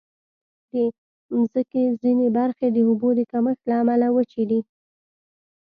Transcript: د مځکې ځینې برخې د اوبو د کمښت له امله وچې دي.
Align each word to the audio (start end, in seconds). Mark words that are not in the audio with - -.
د 0.71 0.75
مځکې 1.39 1.81
ځینې 2.01 2.27
برخې 2.37 2.67
د 2.71 2.77
اوبو 2.87 3.09
د 3.19 3.21
کمښت 3.31 3.61
له 3.69 3.75
امله 3.81 4.07
وچې 4.15 4.43
دي. 4.49 4.59